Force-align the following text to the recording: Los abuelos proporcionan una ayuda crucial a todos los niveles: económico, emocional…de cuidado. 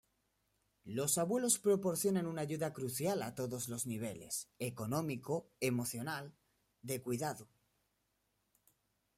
Los 0.87 1.19
abuelos 1.19 1.59
proporcionan 1.59 2.25
una 2.25 2.41
ayuda 2.41 2.73
crucial 2.73 3.21
a 3.21 3.35
todos 3.35 3.69
los 3.69 3.85
niveles: 3.85 4.49
económico, 4.57 5.51
emocional…de 5.59 7.03
cuidado. 7.03 7.47